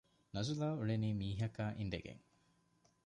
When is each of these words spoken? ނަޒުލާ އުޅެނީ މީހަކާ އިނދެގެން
ނަޒުލާ 0.35 0.67
އުޅެނީ 0.77 1.09
މީހަކާ 1.19 1.65
އިނދެގެން 1.77 2.23